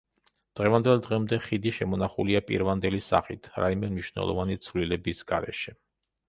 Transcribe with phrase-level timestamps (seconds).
[0.59, 5.77] დღევანდელ დღემდე ხიდი შემონახულია პირვანდელი სახით, რაიმე მნიშვნელოვანი ცვლილების გარეშე.